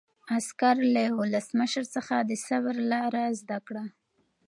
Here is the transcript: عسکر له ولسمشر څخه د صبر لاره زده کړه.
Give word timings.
عسکر 0.35 0.75
له 0.95 1.05
ولسمشر 1.19 1.83
څخه 1.95 2.15
د 2.29 2.31
صبر 2.47 2.75
لاره 2.91 3.23
زده 3.41 3.57
کړه. 3.67 3.85